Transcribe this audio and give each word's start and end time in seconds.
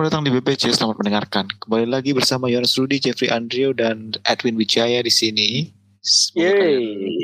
Selamat 0.00 0.16
datang 0.16 0.24
di 0.24 0.32
BPC, 0.32 0.62
selamat 0.72 0.96
mendengarkan. 0.96 1.44
Kembali 1.60 1.84
lagi 1.84 2.16
bersama 2.16 2.48
Yohanes 2.48 2.72
Rudi, 2.80 3.04
Jeffrey 3.04 3.28
Andrio, 3.28 3.76
dan 3.76 4.16
Edwin 4.24 4.56
Wijaya 4.56 5.04
di 5.04 5.12
sini. 5.12 5.68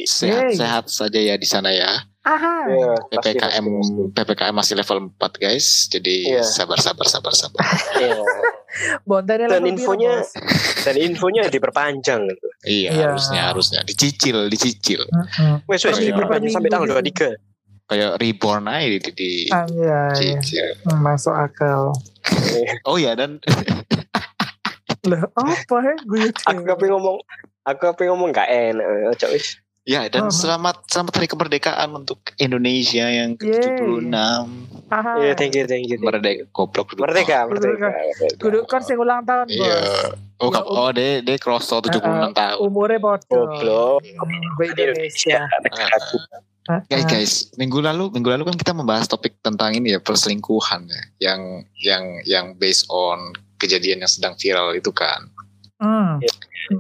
Sehat-sehat 0.05 0.85
saja 0.93 1.17
ya 1.17 1.41
di 1.41 1.49
sana 1.49 1.73
ya. 1.73 2.05
Aha. 2.29 2.69
Iya, 2.69 2.93
pasti, 3.17 3.33
PPKM 3.33 3.65
pasti, 3.65 3.81
pasti. 3.81 4.13
PPKM 4.13 4.55
masih 4.61 4.75
level 4.77 4.99
4 5.09 5.41
guys. 5.41 5.67
Jadi 5.89 6.29
Iya. 6.29 6.45
sabar 6.45 6.77
sabar 6.77 7.09
sabar 7.09 7.33
sabar. 7.33 7.65
Iya. 7.97 8.21
Bontennya 9.09 9.57
Dan 9.57 9.73
infonya-. 9.73 10.29
Dan 10.85 10.95
infonya 11.01 11.49
diperpanjang 11.49 12.29
gitu. 12.29 12.49
iya, 12.69 12.93
Iya. 12.93 13.09
harusnya 13.17 13.57
harusnya 13.57 13.81
dicicil 13.89 14.53
dicicil. 14.53 15.01
Mm-mm. 15.09 15.65
Wes 15.65 15.81
wes 15.81 15.97
Per 15.97 16.05
minggu, 16.05 16.13
diperpanjang 16.13 16.53
per 16.53 16.57
sampai 16.61 16.69
tanggal 16.69 16.89
minggu 16.93 17.09
23. 17.41 17.56
Kayak 17.87 18.19
reborn 18.19 18.67
aja 18.67 18.87
di, 18.91 19.11
di 19.13 19.31
Anjay. 19.47 20.11
cicil. 20.13 20.75
Hmm, 20.83 21.01
Masuk 21.01 21.31
akal. 21.33 21.95
Oh 22.85 22.97
ya 22.97 23.15
dan 23.15 23.39
Lah 25.07 25.23
apa 25.31 25.77
ya 25.81 25.95
gue 26.03 26.35
Aku 26.45 26.61
kepengen 26.65 26.93
ngomong 26.93 27.23
aku 27.63 27.81
kepengen 27.87 28.11
ngomong 28.13 28.29
gak 28.33 28.49
enak. 28.49 28.83
Ojo 29.09 29.27
wis. 29.31 29.63
ya 29.85 30.03
dan 30.05 30.27
Oh. 30.27 30.35
selamat 30.35 30.83
selamat 30.85 31.13
hari 31.15 31.29
kemerdekaan 31.29 31.95
untuk 31.95 32.19
Indonesia 32.37 33.07
yang 33.07 33.39
ke-76. 33.39 34.11
Aha. 34.89 35.13
Iya, 35.17 35.33
thank 35.33 35.55
you, 35.55 35.63
thank 35.63 35.87
you. 35.87 35.95
thank 35.95 36.03
you. 36.03 36.03
Merdeka 36.03 36.43
goblok. 36.51 36.91
Merdeka, 36.97 37.47
Merdeka. 37.47 37.87
merdeka. 37.87 38.35
Kudu 38.37 38.59
kan 38.67 38.83
sing 38.83 38.95
ulang 38.97 39.23
tahun, 39.23 39.47
Iya. 39.47 39.63
Bos. 39.63 40.19
Oh, 40.37 40.45
Ya, 40.45 40.53
kap- 40.53 40.67
oh, 40.69 40.91
dia 40.91 41.23
dia 41.23 41.37
kroso 41.37 41.79
76 41.81 42.03
tahun. 42.35 42.59
Umurnya 42.61 42.99
bodoh. 42.99 43.47
Goblok. 43.47 44.03
Gue 44.57 44.67
Indonesia. 44.69 45.47
Negaraku. 45.57 46.19
Guys, 46.67 47.07
guys, 47.07 47.33
minggu 47.55 47.79
lalu 47.79 48.11
minggu 48.11 48.27
lalu 48.27 48.51
kan 48.51 48.57
kita 48.59 48.73
membahas 48.75 49.07
topik 49.07 49.39
tentang 49.39 49.79
ini 49.79 49.95
ya 49.95 50.01
perselingkuhan 50.03 50.91
ya, 50.91 51.03
yang 51.23 51.41
yang 51.79 52.05
yang 52.27 52.47
based 52.59 52.91
on 52.91 53.31
kejadian 53.63 54.03
yang 54.03 54.11
sedang 54.11 54.35
viral 54.35 54.75
itu 54.75 54.91
kan. 54.91 55.31
Hmm. 55.79 56.19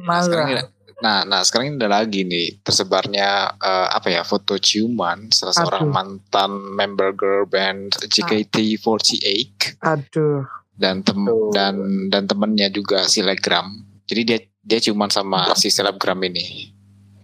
Nah, 0.02 0.20
sekarang 0.26 0.46
ini, 0.50 0.62
nah, 0.98 1.22
nah 1.22 1.40
sekarang 1.46 1.70
ini 1.70 1.76
ada 1.78 2.02
lagi 2.02 2.26
nih 2.26 2.58
tersebarnya 2.66 3.54
eh, 3.62 3.88
apa 3.94 4.08
ya 4.10 4.26
foto 4.26 4.58
ciuman 4.58 5.30
salah 5.30 5.54
seorang 5.54 5.86
Aduh. 5.86 5.94
mantan 5.94 6.52
member 6.74 7.14
girl 7.14 7.46
band 7.46 7.94
JKT48 8.10 9.86
Aduh. 9.86 10.42
dan 10.74 11.06
tem 11.06 11.20
Tuh. 11.22 11.54
dan 11.54 11.74
dan 12.10 12.26
temennya 12.26 12.74
juga 12.74 13.06
selebgram. 13.06 13.70
Jadi 14.10 14.22
dia 14.26 14.38
dia 14.66 14.78
ciuman 14.82 15.14
sama 15.14 15.54
si 15.54 15.70
selebgram 15.70 16.18
ini. 16.26 16.74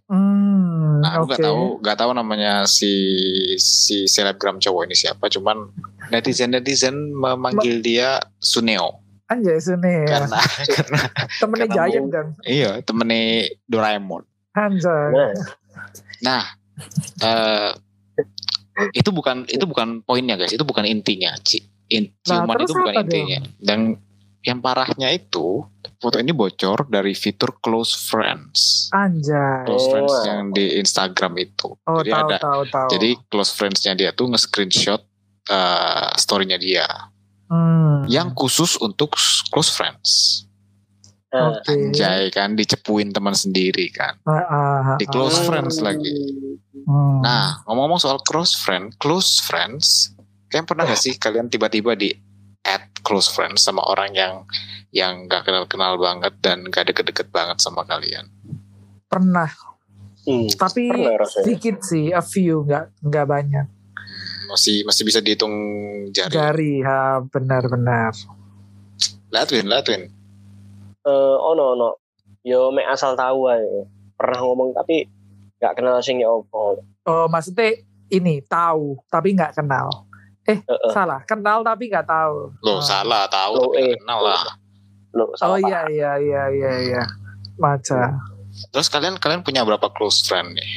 Hmm. 0.07 0.42
Nah, 1.03 1.19
aku 1.19 1.25
nggak 1.27 1.43
tahu 1.43 1.63
nggak 1.83 1.99
tahu 1.99 2.11
namanya 2.15 2.53
si 2.65 2.93
si 3.59 4.07
selebgram 4.07 4.63
cowok 4.63 4.87
ini 4.87 4.95
siapa, 4.95 5.27
cuman 5.27 5.69
netizen 6.09 6.55
netizen 6.55 7.11
memanggil 7.11 7.83
dia 7.83 8.23
Suneo 8.39 9.03
Anjay 9.27 9.57
ya. 9.59 10.05
karena 10.07 10.39
karena 10.77 11.01
Temennya 11.41 11.67
karena 11.67 11.77
Giant 11.89 12.09
kan. 12.13 12.27
iya 12.45 12.71
temennya 12.85 13.49
Doraemon. 13.67 14.23
Anjay. 14.53 15.09
Nah, 15.11 15.33
Nah, 16.23 16.43
eh 17.25 17.71
itu 18.93 19.11
bukan 19.13 19.45
itu 19.49 19.65
bukan 19.65 20.01
poinnya 20.05 20.37
guys, 20.37 20.53
itu 20.53 20.65
bukan 20.65 20.85
intinya. 20.85 21.33
Ci, 21.41 21.61
in- 21.91 22.13
Nah, 22.29 22.45
ciuman 22.45 22.57
itu 22.63 22.73
bukan 22.77 22.95
intinya. 23.05 23.39
Dan 23.59 23.79
yang 24.43 24.59
parahnya 24.61 25.09
itu 25.13 25.65
foto 26.03 26.19
ini 26.19 26.35
bocor 26.35 26.91
dari 26.91 27.15
fitur 27.15 27.63
close 27.63 27.95
friends. 27.95 28.91
Anjay. 28.91 29.63
Close 29.63 29.87
Oh. 29.87 29.91
friends 29.95 30.15
yang 30.27 30.51
di 30.51 30.83
Instagram 30.83 31.39
itu. 31.39 31.79
Oh 31.87 32.03
Jadi 32.03 32.11
tahu 32.11 32.27
ada 32.27 32.37
tahu 32.43 32.63
tahu. 32.67 32.89
Jadi 32.99 33.11
close 33.31 33.53
friends-nya 33.55 33.93
dia 33.95 34.11
tuh 34.11 34.27
nge-screenshot 34.35 34.99
uh, 35.47 36.11
story-nya 36.19 36.59
dia 36.59 36.87
hmm. 37.47 38.11
yang 38.11 38.35
khusus 38.35 38.75
untuk 38.83 39.15
close 39.55 39.71
friends. 39.71 40.11
nah. 41.31 41.55
Oke. 41.55 41.71
Anjay 41.71 42.35
kan 42.35 42.59
dicepuin 42.59 43.15
teman 43.15 43.39
sendiri 43.39 43.87
kan. 43.95 44.19
Ah, 44.27 44.35
ah, 44.35 44.43
ah, 44.51 44.97
Di 44.99 45.07
close 45.07 45.39
ah. 45.39 45.47
friends 45.47 45.79
lagi. 45.79 46.13
Hmm. 46.83 47.23
Nah, 47.23 47.63
ngomong-ngomong 47.71 48.03
soal 48.03 48.19
close 48.27 48.59
friend, 48.59 48.91
close 48.99 49.39
friends, 49.39 50.13
kalian 50.51 50.67
pernah 50.67 50.85
gak 50.85 50.99
sih 50.99 51.15
kalian 51.15 51.47
tiba-tiba 51.47 51.95
di 51.95 52.11
add 52.63 52.87
close 53.03 53.27
friends 53.29 53.67
sama 53.67 53.83
orang 53.85 54.15
yang 54.15 54.35
yang 54.93 55.25
gak 55.27 55.49
kenal-kenal 55.49 55.97
banget 55.97 56.37
dan 56.45 56.69
gak 56.69 56.91
deket-deket 56.91 57.33
banget 57.33 57.59
sama 57.59 57.83
kalian? 57.85 58.29
pernah. 59.13 59.53
Hmm. 60.25 60.49
Tapi 60.49 60.89
Pernah 60.89 61.21
rasanya. 61.21 61.45
sedikit 61.45 61.77
sih, 61.85 62.09
a 62.17 62.25
few 62.25 62.65
nggak 62.65 63.05
nggak 63.05 63.27
banyak. 63.29 63.67
Masih 64.49 64.89
masih 64.89 65.03
bisa 65.05 65.21
dihitung 65.21 65.53
jari. 66.17 66.33
Jari, 66.33 66.75
ha 66.81 67.21
benar-benar. 67.21 68.17
Latuin, 69.29 69.69
latuin. 69.69 70.09
Eh, 71.03 71.37
ono 71.37 71.77
ono. 71.77 71.91
Yo 72.41 72.73
mek 72.73 72.89
asal 72.89 73.13
tahu 73.13 73.53
aja. 73.53 73.85
Pernah 74.17 74.39
ngomong 74.41 74.73
tapi 74.73 75.05
gak 75.61 75.77
kenal 75.77 76.01
sing 76.01 76.25
ya 76.25 76.31
opo. 76.33 76.81
Oh 77.05 77.27
maksudnya 77.29 77.77
ini 78.09 78.41
tahu 78.47 78.97
tapi 79.13 79.35
nggak 79.37 79.61
kenal. 79.61 80.09
Heeh. 80.45 80.91
Salah, 80.91 81.23
kenal 81.23 81.63
tapi 81.63 81.87
nggak 81.87 82.05
tahu. 82.05 82.51
Loh, 82.59 82.77
Oh. 82.77 82.81
salah 82.81 83.25
tahu 83.27 83.55
Loh, 83.55 83.71
tapi 83.71 83.81
eh. 83.85 83.97
kenal 83.97 84.21
lah. 84.21 84.43
Lo 85.13 85.25
Oh 85.25 85.35
salah. 85.35 85.59
iya 85.61 85.81
iya 85.87 86.13
iya 86.19 86.43
iya 86.51 86.73
iya. 86.83 87.03
Maca. 87.55 88.17
Terus 88.69 88.89
kalian 88.89 89.17
kalian 89.17 89.41
punya 89.41 89.63
berapa 89.63 89.87
close 89.89 90.23
friend 90.23 90.55
nih? 90.55 90.71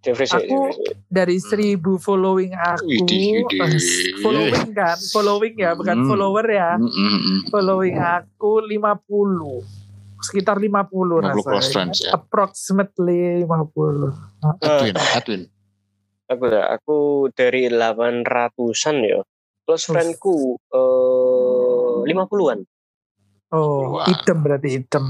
Jeffrey 0.00 0.24
sih, 0.24 0.38
Aku-. 0.40 0.70
Dari 1.08 1.34
seribu 1.36 1.96
following 1.96 2.54
aku, 2.54 2.86
Widih, 2.86 3.42
widih. 3.44 3.58
eh, 3.60 3.80
following 4.20 4.70
kan, 4.72 4.96
following 5.10 5.54
ya, 5.56 5.70
bukan 5.72 5.96
Hmm. 5.96 6.06
follower 6.06 6.46
ya. 6.46 6.70
Mm, 6.76 6.86
mm. 6.86 7.38
Following 7.48 7.96
aku 7.98 8.50
50 8.62 9.66
sekitar 10.18 10.56
50 10.56 10.86
50 11.20 11.42
close 11.42 11.50
rasanya. 11.60 11.72
friends 11.72 11.98
ya. 12.00 12.10
Approximately 12.14 13.20
50. 13.42 14.14
Edwin, 14.60 14.94
Edwin. 15.12 15.42
Aku 16.26 16.44
dah, 16.50 16.74
aku 16.74 16.96
dari 17.30 17.70
800-an 17.70 18.96
ya. 19.06 19.20
Close 19.66 19.86
friendku 19.90 20.58
eh 20.74 22.06
50-an. 22.06 22.60
Oh, 23.54 23.98
Wah. 23.98 24.06
hitam 24.10 24.42
berarti 24.42 24.78
hitam. 24.78 25.06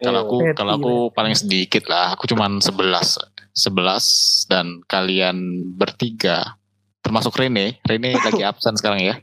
Kalau 0.00 0.24
aku 0.24 0.36
kalau 0.56 0.72
aku 0.80 0.94
paling 1.12 1.36
sedikit 1.36 1.84
lah, 1.92 2.16
aku 2.16 2.24
cuman 2.24 2.64
11. 2.64 3.20
11 3.52 4.48
dan 4.48 4.80
kalian 4.88 5.66
bertiga 5.76 6.56
termasuk 7.00 7.36
Rene, 7.36 7.80
Rene 7.84 8.16
lagi 8.26 8.40
absen 8.44 8.76
sekarang 8.80 9.00
ya. 9.04 9.14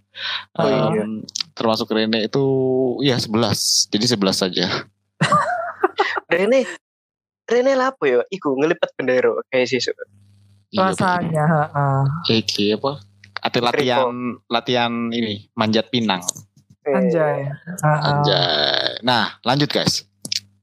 Oh, 0.57 0.94
iya. 0.94 1.05
Termasuk 1.57 1.89
Rene 1.89 2.29
itu 2.29 2.45
ya 3.01 3.17
11. 3.17 3.89
Jadi 3.94 4.05
11 4.05 4.38
saja. 4.38 4.66
Rene 6.34 6.66
Rene 7.47 7.73
lah 7.73 7.95
apa 7.95 8.03
ya? 8.05 8.19
Iku 8.28 8.59
ngelipet 8.59 8.91
bendera 8.99 9.34
kayak 9.49 9.66
sih. 9.72 9.79
Iya, 10.67 10.83
Rasanya, 10.85 11.44
heeh. 11.45 12.01
Iki 12.38 12.75
apa? 12.75 13.00
Atau 13.39 13.59
latihan 13.61 14.11
latihan 14.45 14.91
ini 15.09 15.47
manjat 15.53 15.88
pinang. 15.88 16.19
Anjay. 16.83 17.47
Heeh. 17.47 18.00
Anjay. 18.03 19.00
Nah, 19.01 19.39
lanjut 19.41 19.67
guys. 19.67 20.03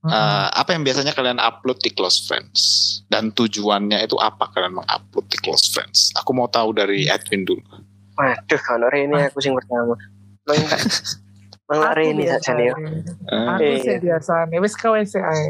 Heeh. 0.01 0.13
Eh, 0.13 0.49
apa 0.53 0.71
yang 0.71 0.85
biasanya 0.85 1.13
kalian 1.13 1.37
upload 1.39 1.81
di 1.81 1.89
close 1.89 2.21
friends 2.23 2.61
dan 3.09 3.33
tujuannya 3.33 4.05
itu 4.05 4.17
apa 4.19 4.53
kalian 4.53 4.77
mengupload 4.77 5.25
di 5.27 5.39
close 5.41 5.73
friends? 5.73 6.13
Aku 6.15 6.33
mau 6.33 6.45
tahu 6.47 6.73
dari 6.73 7.09
Edwin 7.09 7.49
dulu. 7.49 7.65
Waduh, 8.15 8.61
kalau 8.61 8.87
Rene 8.87 9.27
aku 9.27 9.41
sing 9.41 9.57
pertama. 9.57 9.97
Mang 10.45 10.61
Mang 11.73 11.81
Aku 11.83 11.97
Rene 11.97 12.21
biasa 12.23 12.37
saja 12.45 12.53
nih. 12.53 12.69
Eh, 12.69 13.49
Aku 13.49 13.63
Iya. 13.65 13.81
sih 13.81 13.97
biasa 13.99 14.33
nih. 14.47 14.59
Wes 14.61 14.75
kau 14.77 14.93
sih 14.99 15.17
ae. 15.17 15.45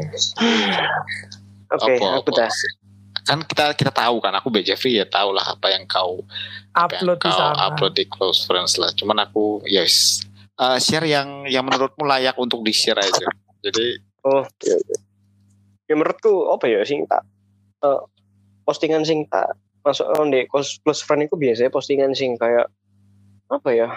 Oke, 1.67 1.93
apa- 1.93 2.15
aku 2.15 2.29
dah. 2.31 2.47
Kan 3.25 3.41
kita 3.41 3.73
kita 3.73 3.89
tahu 3.89 4.21
kan, 4.21 4.33
aku 4.37 4.53
B 4.53 4.61
Jeffrey 4.61 5.01
ya 5.01 5.05
tahu 5.09 5.33
lah 5.33 5.57
apa 5.57 5.73
yang 5.73 5.89
kau 5.89 6.21
apa 6.77 7.01
yang 7.01 7.09
Upload 7.09 7.17
di 7.17 7.25
kau 7.25 7.33
sana. 7.33 7.57
upload 7.73 7.93
di 7.97 8.05
close 8.05 8.45
friends 8.45 8.77
lah. 8.77 8.93
Cuman 8.93 9.17
aku 9.25 9.65
yes 9.65 10.21
Eh, 10.55 10.79
share 10.79 11.03
yang 11.03 11.43
yang 11.51 11.67
menurutmu 11.67 12.07
layak 12.07 12.39
untuk 12.39 12.63
di 12.63 12.71
share 12.71 12.99
aja. 12.99 13.27
Jadi 13.59 13.99
Oh, 14.25 14.41
iya, 14.65 14.73
iya. 14.73 14.97
Ya 15.85 15.93
menurutku 15.93 16.49
apa 16.49 16.65
ya 16.65 16.81
sing 16.87 17.03
tak 17.05 17.27
eh, 17.83 18.01
postingan 18.63 19.03
sing 19.03 19.27
tak 19.27 19.53
masuk 19.85 20.07
on 20.17 20.31
di 20.33 20.47
close, 20.49 20.81
close 20.81 21.03
friend 21.03 21.27
itu 21.29 21.35
biasanya 21.37 21.69
postingan 21.69 22.15
sing 22.15 22.39
kayak 22.39 22.71
apa 23.51 23.69
ya? 23.69 23.91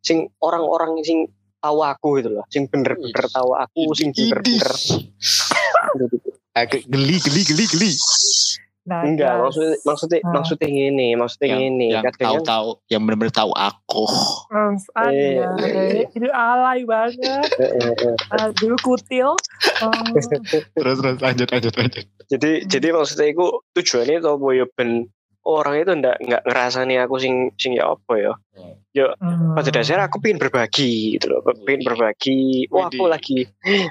Sing 0.00 0.32
orang-orang 0.40 0.98
sing 1.04 1.28
tahu 1.60 1.78
aku 1.84 2.18
gitu 2.18 2.40
lah, 2.40 2.44
sing 2.48 2.64
bener-bener 2.66 3.24
tahu 3.30 3.54
aku, 3.54 3.92
sing 3.94 4.10
bener-bener 4.16 4.68
Eh, 6.54 6.66
geli 6.86 7.16
geli 7.18 7.42
geli 7.42 7.64
geli. 7.66 7.92
Nah, 8.84 9.00
enggak 9.00 9.40
maksudnya 9.40 9.74
maksudnya 9.82 10.18
Ah. 10.20 10.32
maksudnya 10.36 10.68
gini 10.68 11.08
maksudnya 11.16 11.46
yang 11.50 11.60
gini 11.64 11.86
yang 11.88 12.04
kadang 12.04 12.14
kan 12.14 12.26
tahu-tahu 12.28 12.68
yang 12.86 13.00
benar-benar 13.02 13.32
tahu 13.32 13.50
aku. 13.50 14.04
Mas, 14.52 14.84
Eh, 14.92 15.40
anjay. 15.40 16.04
Itu 16.12 16.28
alay 16.28 16.84
banget. 16.84 17.48
eh, 17.58 17.70
eh, 17.80 17.94
eh. 18.04 18.16
Aduh, 18.38 18.76
kutil. 18.78 19.32
Oh. 19.82 19.90
Terus 20.14 20.28
terus 21.00 21.18
lanjut 21.18 21.48
lanjut 21.50 21.74
lanjut. 21.74 22.04
jadi 22.30 22.50
jadi 22.64 22.88
maksudnya 22.92 23.32
itu 23.32 23.46
tujuannya 23.74 24.16
itu 24.20 24.28
apa 24.30 24.46
ya 24.52 24.64
ben 24.70 24.90
orang 25.44 25.74
itu 25.76 25.92
ndak 25.92 26.16
nggak 26.20 26.42
ngerasani 26.44 26.94
aku 26.98 27.20
sing 27.20 27.34
sing 27.56 27.76
ya 27.76 27.92
apa 27.92 28.14
ya 28.16 28.32
Hmm. 28.54 29.58
pada 29.58 29.66
dasarnya 29.74 30.06
aku 30.06 30.22
pengen 30.22 30.38
berbagi 30.38 31.18
gitu 31.18 31.26
loh 31.26 31.42
pengen 31.66 31.82
berbagi 31.82 32.70
oh 32.70 32.86
aku 32.86 33.02
Widih. 33.02 33.10
lagi 33.10 33.38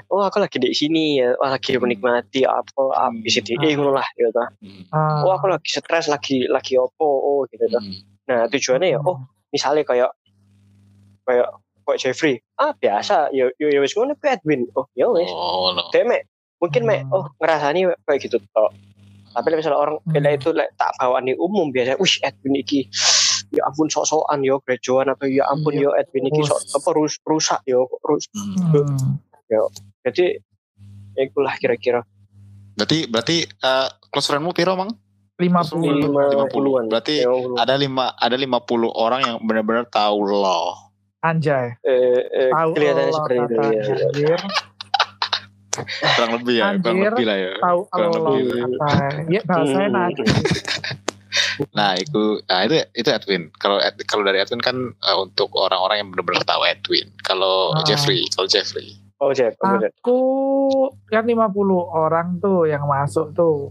oh 0.08 0.24
aku 0.24 0.40
lagi 0.40 0.56
di 0.56 0.72
sini 0.72 1.20
ya 1.20 1.36
oh, 1.36 1.44
lagi 1.44 1.76
menikmati 1.76 2.48
apa 2.48 2.64
apa 2.64 3.12
Hmm. 3.12 3.20
di 3.20 3.52
eh 3.60 3.72
ngono 3.76 3.92
lah 3.92 4.08
gitu. 4.16 4.32
Hmm. 4.32 4.88
Ah. 4.88 5.20
oh 5.28 5.36
aku 5.36 5.52
lagi 5.52 5.68
stres 5.68 6.08
lagi 6.08 6.48
lagi 6.48 6.80
apa 6.80 7.04
oh 7.04 7.44
gitu. 7.46 7.68
Hmm. 7.68 7.92
nah 8.24 8.48
tujuannya 8.48 8.96
ya 8.96 8.98
oh 9.04 9.20
misalnya 9.52 9.84
kayak 9.84 10.10
kayak 11.24 11.48
kok 11.84 11.96
Jeffrey 12.00 12.40
ah 12.56 12.72
biasa 12.72 13.28
ya 13.36 13.52
ya 13.60 13.68
ya 13.68 13.78
wis 13.84 13.92
ngono 13.92 14.16
Edwin 14.16 14.64
oh 14.72 14.88
ya 14.96 15.04
wis 15.12 15.28
Oh, 15.28 15.76
no. 15.76 15.92
Demek 15.92 16.24
mungkin 16.56 16.88
mek 16.88 17.04
Hmm. 17.04 17.12
oh 17.12 17.24
ngerasani 17.36 17.92
kayak 18.08 18.20
gitu 18.24 18.40
toh 18.56 18.72
tapi 19.34 19.52
misalnya 19.52 19.76
orang 19.76 19.96
Hmm. 20.00 20.12
beda 20.12 20.30
itu 20.30 20.48
lek 20.50 20.70
tak 20.74 20.94
bawaan 20.96 21.24
di 21.24 21.34
umum 21.34 21.68
biasanya 21.68 21.96
wih 21.96 22.14
Edwin 22.20 22.54
iki 22.56 22.86
ya 23.50 23.62
ampun 23.64 23.86
sok-sokan 23.86 24.40
yo 24.40 24.58
gerejoan 24.60 25.06
atau 25.08 25.26
ya 25.26 25.44
ampun 25.46 25.72
Iya. 25.72 25.82
yo 25.84 25.90
Edwin 25.92 26.24
iki 26.26 26.40
sok 26.40 26.60
apa 26.72 26.88
rus, 26.92 27.18
rusak 27.20 27.60
yo 27.64 27.86
rus 28.00 28.30
Hmm. 28.30 28.86
Hmm. 28.86 29.18
jadi 30.00 30.38
ya 31.12 31.22
itulah 31.22 31.54
kira-kira 31.54 32.02
Berarti 32.74 33.06
berarti 33.06 33.36
eh, 33.42 33.88
close 34.04 34.26
friendmu 34.26 34.50
piro 34.50 34.74
mang? 34.74 34.90
50. 35.34 35.78
lima 36.00 36.22
50. 36.42 36.46
puluhan 36.48 36.84
Berarti 36.86 37.14
Ya, 37.16 37.26
puluhan. 37.28 37.54
ada 37.56 37.74
lima 37.74 38.10
ada 38.12 38.34
50 38.34 38.50
orang 38.88 39.20
yang 39.20 39.36
benar-benar 39.40 39.86
tahu 39.86 40.18
lo. 40.24 40.74
Anjay. 41.20 41.74
eh, 41.80 42.20
eh, 42.20 42.50
Tahu 42.50 42.68
kelihatannya 42.72 43.12
seperti 43.12 43.36
itu 43.40 43.54
ya. 44.20 44.36
Kurang 46.14 46.32
lebih 46.38 46.54
ya, 46.54 46.66
kurang 46.78 46.98
lebih 47.02 47.24
lah 47.24 47.36
ya. 47.36 47.52
Tahu 47.58 47.80
Kurang 47.88 48.10
Allah 48.12 48.32
lebih. 48.32 48.60
Ya 49.28 49.40
bahasanya 49.42 49.88
Hmm. 49.88 49.96
nanti. 49.96 50.22
Nah, 51.70 51.98
itu 51.98 52.22
nah 52.46 52.62
itu 52.62 52.74
itu 52.94 53.08
Edwin. 53.08 53.50
Kalau 53.54 53.78
kalau 54.06 54.22
dari 54.22 54.38
Edwin 54.38 54.58
kan 54.58 54.76
eh, 54.92 55.16
untuk 55.16 55.50
orang-orang 55.54 55.98
yang 55.98 56.08
benar-benar 56.10 56.42
tahu 56.44 56.62
Edwin. 56.62 57.10
Kalau 57.20 57.74
Ah. 57.74 57.82
Jeffrey, 57.82 58.22
kalau 58.30 58.46
Jeffrey. 58.46 58.94
oh 59.18 59.30
Jack 59.30 59.54
oh, 59.58 59.78
Jack. 59.78 59.92
Aku 59.98 60.18
kan 61.06 61.24
50 61.24 61.40
orang 61.80 62.38
tuh 62.38 62.66
yang 62.66 62.84
masuk 62.84 63.32
tuh. 63.32 63.70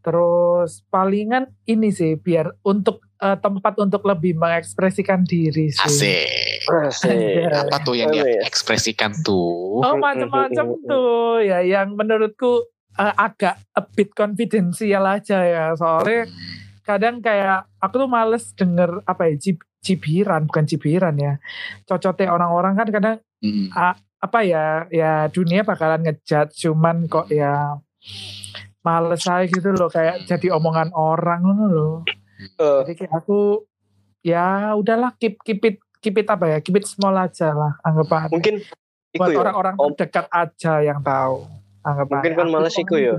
Terus 0.00 0.86
palingan 0.86 1.50
ini 1.64 1.90
sih 1.90 2.14
biar 2.14 2.54
untuk 2.62 3.05
eh, 3.18 3.36
tempat 3.36 3.74
untuk 3.76 4.02
lebih 4.02 4.34
mengekspresikan 4.34 5.22
diri 5.22 5.68
sih. 5.68 5.80
Asik. 5.80 6.66
Asik. 6.66 7.10
Anjir. 7.10 7.50
Apa 7.50 7.76
tuh 7.80 7.94
yang 7.94 8.08
Oh, 8.08 8.14
dia 8.14 8.24
iya. 8.26 8.42
ekspresikan 8.42 9.12
tuh? 9.20 9.80
Oh 9.80 9.94
macam-macam 9.96 10.66
tuh 10.90 11.40
ya 11.40 11.60
yang 11.60 11.92
menurutku 11.92 12.64
eh, 12.94 13.14
agak 13.14 13.60
a 13.70 13.82
bit 13.82 14.10
confidential 14.10 15.04
aja 15.04 15.38
ya 15.40 15.64
soalnya 15.72 16.28
kadang 16.80 17.18
kayak 17.18 17.66
aku 17.76 17.98
tuh 17.98 18.08
males 18.08 18.52
denger 18.52 19.02
apa 19.02 19.26
ya 19.26 19.34
cib- 19.36 19.66
cibiran 19.80 20.46
bukan 20.46 20.64
cibiran 20.64 21.14
ya 21.14 21.34
cocotnya 21.82 22.30
orang-orang 22.30 22.74
kan 22.74 22.88
kadang 22.88 23.18
Hmm. 23.36 23.68
apa 24.16 24.40
ya 24.40 24.64
ya 24.88 25.28
dunia 25.28 25.60
bakalan 25.60 26.00
ngejat 26.00 26.48
cuman 26.56 27.04
kok 27.04 27.28
ya 27.28 27.76
males 28.80 29.20
aja 29.22 29.44
gitu 29.44 29.68
loh 29.70 29.86
kayak 29.86 30.24
jadi 30.24 30.54
omongan 30.54 30.88
orang 30.90 31.42
ngono 31.42 31.66
loh 31.68 31.94
Eh, 32.36 32.80
jadi 32.84 32.92
kayak 32.98 33.12
aku 33.16 33.64
ya 34.20 34.46
udahlah 34.72 35.16
keep 35.16 35.40
keep 35.40 35.60
it 35.62 35.76
keep 35.98 36.14
it 36.14 36.26
apa 36.26 36.44
ya 36.46 36.58
keep 36.58 36.74
it 36.74 36.84
small 36.84 37.14
aja 37.14 37.50
lah 37.50 37.72
anggap 37.80 38.06
aja 38.08 38.28
mungkin 38.28 38.60
buat 39.12 39.30
ya 39.30 39.38
orang-orang 39.38 39.74
Om. 39.74 39.92
terdekat 39.92 40.26
aja 40.28 40.72
yang 40.80 41.00
tahu 41.00 41.48
anggap 41.80 42.06
Mungkin 42.06 42.32
kan 42.34 42.46
males 42.46 42.74
iku 42.74 42.94
ya. 42.94 43.16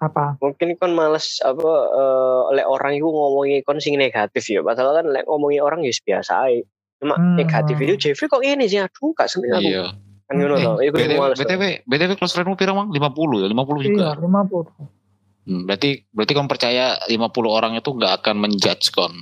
apa 0.00 0.40
mungkin 0.40 0.74
kan 0.74 0.90
males 0.90 1.38
apa 1.38 1.70
eh, 1.92 2.42
lek 2.54 2.66
orang 2.66 2.96
itu 2.96 3.04
ngomongi 3.04 3.60
kon 3.62 3.78
sing 3.78 3.94
negatif 3.94 4.42
ya 4.44 4.60
padahal 4.60 4.96
kan 4.96 5.06
lek 5.06 5.24
ngomongi 5.24 5.60
orang 5.60 5.84
ya 5.84 5.92
biasa 5.94 6.32
aja 6.42 6.64
cuma 6.96 7.14
Hmm. 7.14 7.36
negatif 7.36 7.76
itu 7.76 7.94
Jeffrey 8.00 8.26
kok 8.26 8.40
ini 8.40 8.64
sih 8.64 8.80
aduh 8.80 9.12
gak 9.12 9.28
seneng 9.28 9.52
aku 9.52 9.68
Iya. 9.68 9.84
kan 10.24 10.34
ngono 10.34 10.54
Hmm. 10.56 10.64
tau 10.64 10.76
iku 10.80 10.94
BTW, 10.96 11.20
males 11.20 11.36
BTW, 11.36 11.62
BTW 11.84 12.10
close 12.16 12.32
friendmu 12.32 12.56
piro 12.56 12.72
mang? 12.72 12.88
50 12.88 13.38
ya, 13.38 13.46
50 13.46 13.78
iya 13.78 13.86
juga. 13.86 14.08
50 14.16 15.03
Hmm, 15.44 15.64
berarti 15.64 16.08
berarti 16.08 16.32
kamu 16.32 16.48
percaya 16.48 16.96
50 17.04 17.20
orang 17.48 17.72
itu 17.74 17.86
nggak 17.86 18.12
akan 18.18 18.36
menjudge 18.38 18.88
kon. 18.90 19.12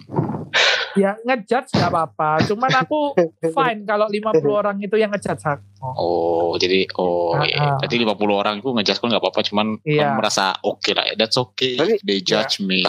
ya 0.93 1.17
ngejudge 1.19 1.73
gak 1.73 1.89
apa-apa 1.89 2.45
cuman 2.45 2.69
aku 2.71 3.17
fine 3.57 3.83
kalau 3.83 4.05
50 4.07 4.21
orang 4.53 4.77
itu 4.79 4.93
yang 4.95 5.09
ngejudge 5.09 5.41
aku 5.43 5.65
Oh, 5.81 6.55
jadi 6.55 6.85
oh 6.95 7.33
Ah, 7.33 7.43
iya. 7.43 7.59
ah. 7.59 7.77
Berarti 7.77 7.97
50 7.97 8.13
orang 8.37 8.55
itu 8.59 8.69
ngejudge 8.69 8.99
kon 8.99 9.09
nggak 9.09 9.19
apa-apa, 9.19 9.41
cuman 9.43 9.67
Iya. 9.83 9.99
kamu 10.05 10.13
merasa 10.15 10.45
oke 10.61 10.91
lah 10.93 11.05
ya. 11.05 11.15
That's 11.17 11.35
okay. 11.35 11.75
Tapi- 11.75 11.99
They 12.03 12.21
judge 12.21 12.61
me. 12.61 12.85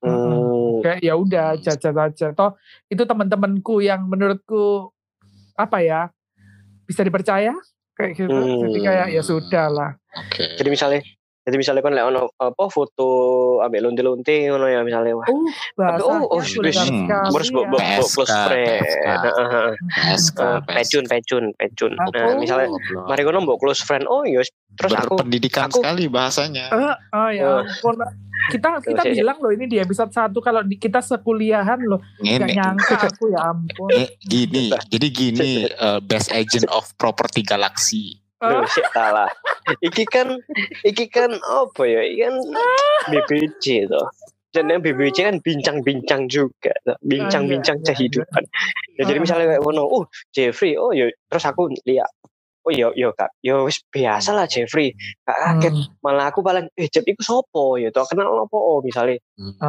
Hmm. 0.00 0.80
kayak 0.80 1.00
ya 1.00 1.14
udah 1.14 1.56
judge 1.56 1.80
aja 1.80 2.28
toh 2.32 2.60
itu 2.86 3.00
teman-temanku 3.00 3.80
yang 3.80 4.04
menurutku 4.04 4.92
apa 5.54 5.80
ya 5.80 6.00
bisa 6.84 7.00
dipercaya 7.00 7.56
kayak 7.94 8.12
gitu 8.14 8.28
Hmm. 8.28 8.68
jadi 8.68 8.78
kayak 8.82 9.06
ya 9.10 9.22
sudah 9.22 9.66
lah 9.68 9.90
Oke. 10.14 10.44
jadi 10.56 10.68
misalnya 10.68 11.00
jadi 11.44 11.56
misalnya 11.60 11.84
kan 11.84 11.92
lek 11.92 12.04
ono 12.08 12.32
apa 12.34 12.64
foto 12.72 13.08
ambek 13.60 13.84
lonte-lonte 13.84 14.48
ngono 14.48 14.64
ya 14.64 14.80
misalnya 14.80 15.12
wah 15.12 15.28
uh 15.28 15.44
oh, 16.00 16.40
vulgar 16.40 16.64
wis. 16.64 16.80
sekali 18.08 18.64
harus 18.64 18.94
ya. 18.96 19.12
ah, 19.12 19.28
ah, 19.28 19.44
ah. 19.44 19.72
PSK, 20.08 20.38
Eh, 20.40 20.58
pecun 20.64 21.04
pecun 21.04 21.44
pecun 21.54 21.92
nah 21.92 22.08
Oh. 22.14 22.40
misalnya 22.40 22.72
mari 23.04 23.22
ngono 23.22 23.44
mbok 23.44 23.60
close 23.60 23.84
friend 23.84 24.08
oh 24.08 24.24
iya 24.24 24.40
terus 24.74 24.90
aku 24.90 25.20
berpendidikan 25.20 25.68
aku- 25.68 25.84
sekali 25.84 26.08
bahasanya. 26.08 26.66
Eh, 26.72 26.96
oh 27.12 27.30
ya 27.30 27.44
Eh. 27.60 28.12
Kita 28.44 28.76
kita 28.84 29.00
Terus 29.00 29.16
ya. 29.16 29.24
bilang 29.24 29.38
loh 29.40 29.52
ini 29.56 29.64
di 29.64 29.80
episode 29.80 30.12
1 30.12 30.36
kalau 30.44 30.60
kita 30.68 31.00
sekuliahan 31.00 31.80
loh. 31.80 31.96
Gak 32.20 32.52
nyangka 32.52 32.96
aku 33.08 33.32
ya 33.32 33.40
ampun. 33.40 33.88
Gini, 34.20 34.68
jadi 34.92 35.06
gini, 35.08 35.50
best 36.10 36.28
agent 36.28 36.68
of 36.68 36.84
property 37.00 37.40
galaxy. 37.40 38.20
Duh, 38.50 38.64
sik 38.68 38.86
salah. 38.92 39.30
Iki 39.80 40.04
kan, 40.04 40.28
iki 40.82 41.08
kan 41.08 41.32
apa 41.40 41.82
ya? 41.84 42.00
Iki 42.04 42.20
kan 42.20 42.34
BBC 43.12 43.88
tuh. 43.88 44.06
Dan 44.54 44.70
yang 44.70 44.86
BBC 44.86 45.26
kan 45.26 45.42
bincang-bincang 45.42 46.30
juga, 46.30 46.70
tuh. 46.86 46.94
bincang-bincang 47.02 47.82
iya, 47.82 47.84
iya, 47.84 47.90
kehidupan. 47.90 48.42
Ya, 48.94 49.02
jadi 49.10 49.18
Ah. 49.18 49.22
misalnya 49.26 49.46
kayak 49.50 49.62
ngono, 49.66 49.82
oh 49.82 50.04
Jeffrey, 50.30 50.78
oh 50.78 50.94
yo, 50.94 51.10
terus 51.26 51.42
aku 51.42 51.74
lihat, 51.82 52.06
oh 52.62 52.70
yo 52.70 52.94
yo 52.94 53.10
kak, 53.18 53.34
yo 53.42 53.66
wis 53.66 53.82
biasa 53.90 54.30
lah 54.30 54.46
Jeffrey, 54.46 54.94
kak 55.26 55.34
kaget. 55.58 55.74
hmm, 55.74 55.98
Malah 56.06 56.30
aku 56.30 56.46
paling, 56.46 56.70
eh 56.78 56.86
Jeff 56.86 57.02
iku 57.02 57.18
sopo 57.26 57.82
ya, 57.82 57.90
tuh 57.90 58.06
kenal 58.06 58.30
apa 58.46 58.54
oh 58.54 58.78
misalnya, 58.78 59.18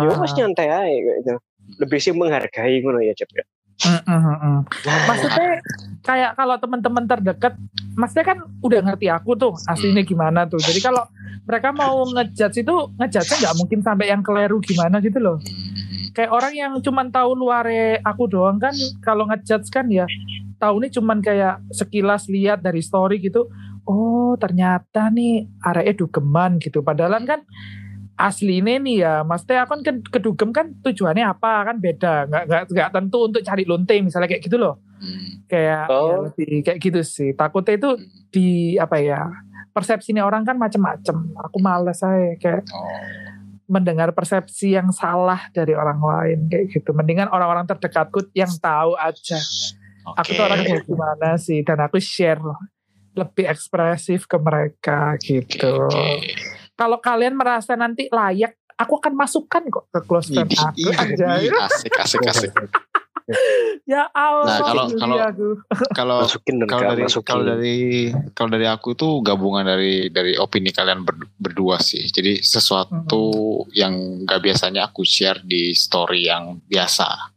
yo 0.06 0.14
ah. 0.14 0.22
wis 0.22 0.38
nyantai 0.38 0.70
aja 0.70 0.86
gitu. 0.86 1.34
Lebih 1.82 1.98
sih 1.98 2.14
menghargai 2.14 2.78
ngono 2.86 3.02
ya 3.02 3.18
Jeff 3.18 3.32
ya. 3.34 3.42
Mm. 3.84 4.63
Maksudnya 4.88 5.60
kayak 6.00 6.32
kalau 6.39 6.55
teman-teman 6.55 7.03
terdekat, 7.12 7.60
maksudnya 8.00 8.25
kan 8.36 8.38
udah 8.63 8.79
ngerti 8.88 9.12
aku 9.12 9.36
tuh 9.36 9.51
aslinya 9.67 10.08
gimana 10.08 10.48
tuh. 10.48 10.63
Jadi 10.63 10.79
kalau 10.79 11.03
mereka 11.44 11.75
mau 11.75 12.08
ngejudge 12.08 12.63
itu 12.63 12.75
ngejudge 12.96 13.36
nggak 13.44 13.55
mungkin 13.60 13.79
sampai 13.84 14.08
yang 14.10 14.24
keliru 14.24 14.63
gimana 14.63 15.03
gitu 15.03 15.20
loh. 15.20 15.38
Kayak 16.15 16.32
orang 16.32 16.53
yang 16.55 16.72
cuman 16.79 17.12
tahu 17.12 17.36
luare 17.36 18.00
aku 18.00 18.32
doang 18.32 18.63
kan 18.63 18.72
kalau 19.03 19.27
ngejudge 19.27 19.67
kan 19.67 19.91
ya 19.91 20.08
tahu 20.55 20.79
nih 20.79 20.91
cuman 20.96 21.20
kayak 21.20 21.60
sekilas 21.75 22.32
lihat 22.32 22.63
dari 22.63 22.79
story 22.79 23.20
gitu. 23.20 23.51
Oh 23.84 24.39
ternyata 24.39 25.12
nih 25.12 25.51
area 25.62 25.91
dugeman 25.91 26.63
gitu. 26.63 26.79
Padahal 26.79 27.20
kan 27.27 27.44
asli 28.16 28.64
ini 28.64 28.80
nih 28.80 28.98
ya, 29.04 29.14
maksudnya 29.28 29.68
aku 29.68 29.84
kan 29.84 30.00
kedugem 30.08 30.50
kan 30.56 30.72
tujuannya 30.80 31.28
apa 31.28 31.68
kan 31.68 31.76
beda, 31.84 32.32
nggak 32.32 32.44
nggak 32.48 32.64
nggak 32.72 32.90
tentu 32.96 33.20
untuk 33.28 33.42
cari 33.44 33.64
lonte 33.68 33.96
misalnya 34.00 34.32
kayak 34.32 34.44
gitu 34.48 34.56
loh, 34.56 34.80
kayak 35.52 35.64
ya 35.68 35.80
Oh. 35.92 36.24
lebih 36.32 36.64
kayak 36.64 36.80
gitu 36.80 37.02
sih. 37.04 37.36
Takutnya 37.36 37.76
itu 37.76 37.90
di 38.32 38.76
apa 38.80 39.04
ya 39.04 39.28
persepsinya 39.76 40.24
orang 40.24 40.48
kan 40.48 40.56
macem-macem. 40.56 41.36
Aku 41.44 41.60
males 41.60 42.00
saya 42.00 42.40
kayak 42.40 42.64
mendengar 43.68 44.14
persepsi 44.16 44.78
yang 44.78 44.94
salah 44.96 45.52
dari 45.52 45.76
orang 45.76 46.00
lain 46.00 46.40
kayak 46.48 46.72
gitu. 46.72 46.96
Mendingan 46.96 47.28
orang-orang 47.28 47.68
terdekatku 47.68 48.32
yang 48.32 48.52
tahu 48.62 48.96
aja. 48.96 49.42
Aku 50.06 50.38
tuh 50.38 50.46
orang 50.46 50.62
kayak 50.64 50.86
gimana 50.86 51.36
sih 51.36 51.66
dan 51.66 51.82
aku 51.82 51.98
share 52.00 52.40
lebih 53.12 53.50
ekspresif 53.50 54.24
ke 54.30 54.38
mereka 54.40 55.18
gitu. 55.20 55.90
Kalau 56.75 57.00
kalian 57.00 57.34
merasa 57.34 57.74
nanti 57.74 58.08
layak, 58.08 58.53
aku 58.74 59.00
akan 59.00 59.13
masukkan 59.15 59.63
kok 59.63 59.88
ke 59.88 60.00
close 60.03 60.27
friend 60.29 60.51
aku 60.51 60.91
aja. 60.91 61.25
asik 61.65 61.94
asik 61.96 62.22
asik. 62.25 62.51
Ya 63.86 64.05
Allah, 64.12 64.46
Nah, 64.46 64.60
kalau- 64.62 64.89
kalau-. 64.94 65.58
Kalau 65.96 66.17
Masukin 66.22 66.62
dan 66.62 66.67
kalau 66.67 66.82
dari 66.86 67.03
masukin. 67.03 67.25
kalau 67.25 67.44
dari 67.44 67.77
kalau 68.32 68.50
dari 68.51 68.67
aku 68.67 68.88
itu 68.91 69.08
gabungan 69.20 69.65
dari 69.65 69.94
dari 70.10 70.34
opini 70.36 70.70
kalian 70.70 71.01
ber- 71.01 71.32
berdua 71.36 71.79
sih. 71.79 72.05
Jadi 72.05 72.38
sesuatu 72.39 73.34
yang 73.72 73.94
gak 74.24 74.41
biasanya 74.41 74.86
aku 74.86 75.01
share 75.01 75.41
di 75.41 75.72
story 75.72 76.27
yang 76.27 76.62
biasa 76.62 77.34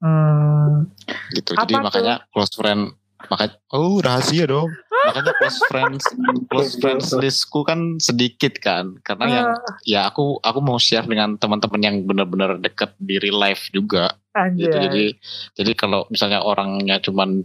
Hmm, 0.00 0.90
gitu. 1.30 1.54
Jadi 1.54 1.70
Apa 1.70 1.78
tuh? 1.78 1.84
makanya 1.86 2.14
close 2.26 2.50
friend 2.52 2.90
Makanya 3.32 3.56
oh 3.72 3.96
rahasia 3.98 4.44
dong. 4.44 4.68
Makanya 5.02 5.32
close 5.34 5.60
friends 5.72 6.04
close 6.46 6.72
friends 6.76 7.08
listku 7.16 7.64
kan 7.64 7.96
sedikit 7.96 8.60
kan. 8.60 9.00
Karena 9.00 9.24
yang 9.26 9.48
Ah, 9.48 9.80
ya 9.82 10.00
aku 10.06 10.36
aku 10.38 10.60
mau 10.60 10.76
share 10.76 11.04
dengan 11.04 11.34
teman-teman 11.34 11.80
yang 11.80 11.96
benar-benar 12.04 12.60
deket 12.60 12.92
di 12.98 13.16
real 13.16 13.40
life 13.40 13.72
juga 13.72 14.12
anjay. 14.30 14.60
gitu. 14.60 14.76
Jadi 14.78 15.04
jadi 15.56 15.72
kalau 15.72 16.04
misalnya 16.06 16.44
orangnya 16.44 17.00
cuman 17.00 17.40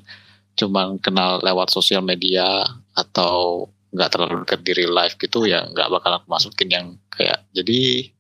cuman 0.54 0.98
kenal 0.98 1.40
lewat 1.40 1.70
sosial 1.70 2.02
media 2.02 2.68
atau 2.92 3.64
nggak 3.88 4.10
terlalu 4.10 4.36
dekat 4.44 4.60
di 4.62 4.72
real 4.74 4.92
life 4.92 5.16
gitu 5.16 5.46
ya 5.46 5.64
nggak 5.64 5.88
bakalan 5.88 6.20
aku 6.20 6.28
masukin 6.28 6.68
yang 6.68 6.88
kayak 7.08 7.48
jadi 7.52 8.12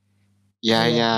ya 0.63 0.79
Iya. 0.85 0.95
ya 0.95 1.11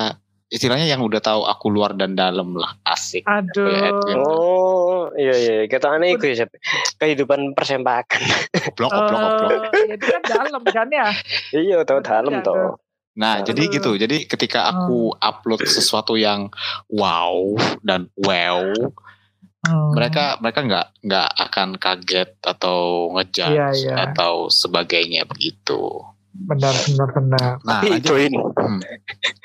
istilahnya 0.50 0.90
yang 0.90 1.06
udah 1.06 1.22
tahu 1.22 1.46
aku 1.46 1.70
luar 1.70 1.94
dan 1.94 2.18
dalam 2.18 2.58
lah 2.58 2.74
asik 2.84 3.22
Aduh. 3.22 3.70
Edwin. 3.70 4.18
Oh, 4.18 4.89
iya 5.16 5.34
iya. 5.34 5.56
Kata 5.66 5.96
aneh 5.96 6.14
iku 6.14 6.28
ya, 6.28 6.44
Sep. 6.44 6.52
kehidupan 6.98 7.54
persempakan. 7.54 8.22
oblok 8.74 8.92
oblok 8.92 9.20
oblok 9.20 9.62
Eh, 9.74 9.96
itu 9.96 10.06
kan 10.06 10.22
dalam 10.24 10.62
kan 10.64 10.88
ya. 10.88 11.08
iya, 11.52 11.82
tahu 11.82 12.00
dalam 12.00 12.34
Iya, 12.34 12.44
toh. 12.44 12.78
Nah, 13.16 13.42
Aduh. 13.42 13.48
jadi 13.48 13.62
gitu. 13.72 13.92
Jadi 13.96 14.24
ketika 14.26 14.68
aku 14.68 15.12
upload 15.14 15.66
sesuatu 15.66 16.14
yang 16.14 16.48
wow 16.88 17.56
dan 17.82 18.08
wow, 18.16 18.64
Hmm. 19.60 19.92
mereka 19.92 20.40
mereka 20.40 20.64
nggak 20.64 20.88
nggak 21.04 21.30
akan 21.38 21.70
kaget 21.76 22.32
atau 22.40 23.12
ngejudge 23.12 23.52
Iya, 23.52 23.68
iya. 23.76 23.94
atau 24.08 24.48
sebagainya 24.48 25.28
begitu. 25.28 26.00
benar 26.32 26.72
benar 26.88 27.10
benar. 27.12 27.50
Nah, 27.68 27.84
Tapi 27.84 28.00
join. 28.00 28.32
Hmm. 28.56 28.80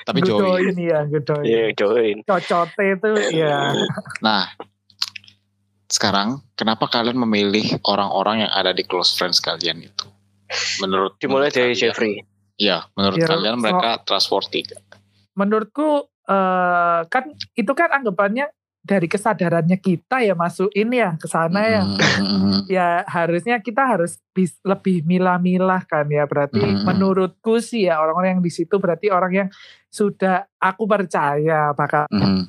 Tapi 0.06 0.18
join. 0.22 0.38
Gudoin 0.38 0.76
ya, 0.78 1.00
gudoin. 1.02 1.42
Iya, 1.42 1.64
join. 1.74 2.16
Cocote 2.22 2.84
itu 2.86 3.10
ya. 3.34 3.74
Nah, 4.22 4.54
sekarang 5.94 6.28
kenapa 6.52 6.90
kalian 6.90 7.14
memilih 7.16 7.78
orang-orang 7.82 8.42
yang 8.42 8.52
ada 8.52 8.70
di 8.70 8.82
close 8.82 9.14
friends 9.14 9.38
kalian 9.38 9.78
itu? 9.80 10.06
Menurut 10.80 11.14
Dimulai 11.16 11.48
menurut 11.48 11.54
dari 11.54 11.64
kalian- 11.70 11.80
Jeffrey. 11.80 12.14
Iya, 12.54 12.86
menurut 12.92 13.16
Ya, 13.16 13.26
kalian 13.28 13.56
so- 13.56 13.62
mereka 13.62 13.90
trustworthy. 14.02 14.60
nggak? 14.64 14.82
Menurutku 15.32 15.88
eh, 16.24 17.00
kan 17.04 17.24
itu 17.52 17.72
kan 17.72 17.92
anggapannya 17.92 18.48
dari 18.80 19.04
kesadarannya 19.06 19.76
kita 19.76 20.20
ya 20.20 20.32
masukin 20.32 20.88
ya 20.88 21.16
ke 21.16 21.24
sana 21.24 21.60
ya. 21.62 21.82
Hmm, 21.82 22.00
hmm, 22.00 22.38
hmm. 22.38 22.60
ya 22.66 22.86
harusnya 23.04 23.56
kita 23.58 23.84
harus 23.86 24.16
bis- 24.30 24.56
lebih 24.62 25.04
milah-milah 25.04 25.84
kan 25.84 26.04
ya 26.06 26.24
berarti 26.24 26.60
Hmm. 26.60 26.80
menurutku 26.82 27.60
sih 27.60 27.88
ya 27.88 27.96
orang-orang 27.98 28.36
yang 28.36 28.44
di 28.44 28.48
situ 28.48 28.72
berarti 28.74 29.08
orang 29.08 29.32
yang 29.34 29.48
sudah 29.88 30.48
aku 30.56 30.84
percaya 30.86 31.72
bakal 31.72 32.08
Hmm. 32.08 32.48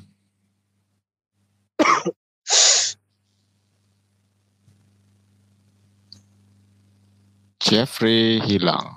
Jeffrey 7.66 8.38
hilang. 8.40 8.94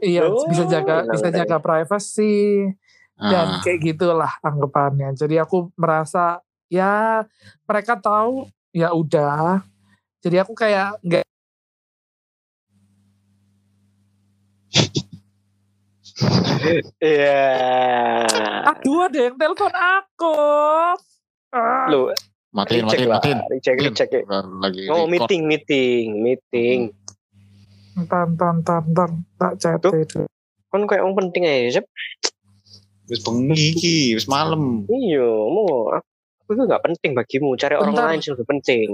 iya 0.00 0.24
Oh, 0.24 0.48
bisa 0.48 0.64
jaga 0.64 1.04
bisa 1.06 1.28
oke. 1.28 1.34
jaga 1.34 1.56
privasi 1.58 2.66
dan 3.14 3.46
Ah, 3.46 3.60
kayak 3.60 3.78
gitulah 3.84 4.32
anggapannya 4.40 5.12
jadi 5.12 5.44
aku 5.44 5.70
merasa 5.74 6.40
ya 6.66 7.22
mereka 7.62 7.94
tahu 7.94 8.48
ya 8.70 8.90
udah 8.90 9.62
jadi 10.18 10.42
aku 10.42 10.52
kayak 10.52 10.98
nggak 11.00 11.22
Iya. 17.00 17.44
aduh 18.66 19.04
ada 19.04 19.18
yang 19.20 19.36
telepon 19.36 19.72
aku 19.72 20.36
Ah, 21.50 21.86
Lu 21.86 22.10
matiin, 22.50 22.82
matiin, 22.82 23.06
matiin. 23.06 23.38
reject 23.46 24.10
ya. 24.10 24.26
Lagi 24.58 24.90
Oh, 24.90 25.06
record. 25.06 25.30
meeting, 25.30 25.42
meeting, 25.46 26.06
meeting. 26.18 26.78
Tan 28.10 28.34
tan 28.34 28.56
tan 28.66 28.84
tan 28.92 29.10
tak 29.38 29.52
chat 29.58 29.78
itu 29.78 30.26
Kan 30.74 30.90
kayak 30.90 31.06
orang 31.06 31.14
penting 31.22 31.46
aja, 31.46 31.78
Sep. 31.78 31.86
Wis 33.06 33.22
bengi 33.22 33.70
iki, 33.70 34.18
wis 34.18 34.26
malam. 34.26 34.82
Iya, 34.90 35.22
mau 35.22 35.94
aku 36.42 36.50
itu 36.50 36.62
gak 36.66 36.82
penting 36.82 37.14
bagimu. 37.14 37.54
Cari 37.54 37.78
orang 37.78 37.94
Bentar. 37.94 38.10
lain 38.10 38.18
sih 38.18 38.34
lebih 38.34 38.46
penting. 38.50 38.88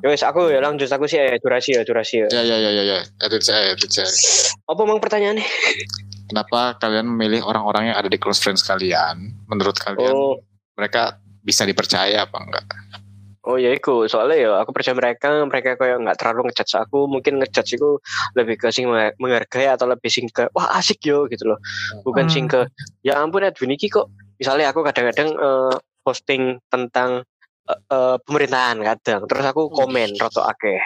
Ya 0.00 0.06
wes, 0.08 0.22
aku 0.22 0.48
ya 0.48 0.64
lanjut 0.64 0.86
aku 0.86 1.04
sih 1.04 1.18
ya 1.20 1.36
durasi 1.42 1.76
ya 1.76 1.82
durasi 1.82 2.24
ya. 2.24 2.28
Ya 2.32 2.42
ya 2.46 2.56
ya 2.62 2.70
ya 2.72 2.82
ya. 2.86 2.98
Edit 3.20 3.42
saya, 3.42 3.74
edit 3.76 3.90
saya. 3.90 4.08
Apa 4.64 4.80
emang 4.86 5.02
pertanyaannya? 5.02 5.44
Kenapa 6.30 6.78
kalian 6.80 7.10
memilih 7.10 7.42
orang-orang 7.44 7.90
yang 7.92 7.96
ada 7.98 8.08
di 8.08 8.16
close 8.16 8.38
friends 8.40 8.62
kalian? 8.62 9.34
Menurut 9.50 9.76
kalian 9.76 10.14
Oh, 10.14 10.38
mereka 10.78 11.18
bisa 11.42 11.66
dipercaya 11.66 12.22
apa 12.24 12.38
enggak? 12.38 12.64
Oh 13.44 13.56
ya 13.56 13.70
iku. 13.72 14.04
Soalnya 14.04 14.36
ya 14.36 14.50
aku 14.60 14.70
percaya 14.72 14.92
mereka, 14.92 15.32
mereka 15.46 15.76
kayak 15.76 16.00
nggak 16.02 16.16
terlalu 16.20 16.50
ngejudge 16.50 16.74
aku. 16.76 17.08
Mungkin 17.08 17.40
ngejudge 17.40 17.76
itu 17.76 17.96
lebih 18.36 18.56
ke 18.56 18.68
sing 18.68 18.88
meng- 18.88 19.16
menghargai 19.16 19.68
atau 19.68 19.88
lebih 19.88 20.08
sing 20.08 20.28
ke 20.28 20.48
wah 20.52 20.76
asik 20.76 21.00
yo 21.04 21.24
gitu 21.26 21.48
loh. 21.48 21.58
Bukan 22.04 22.28
Hmm. 22.28 22.32
sing 22.32 22.44
ke 22.46 22.68
ya 23.00 23.20
ampun 23.20 23.44
Edwin 23.44 23.74
iki 23.74 23.88
kok. 23.88 24.08
Misalnya 24.36 24.72
aku 24.72 24.80
kadang-kadang 24.80 25.36
eh, 25.36 25.74
posting 26.00 26.60
tentang 26.68 27.24
eh, 27.68 27.80
eh, 27.92 28.16
pemerintahan 28.24 28.80
kadang, 28.82 29.20
terus 29.28 29.44
aku 29.44 29.68
komen 29.68 30.16
roto 30.16 30.42
akeh. 30.42 30.80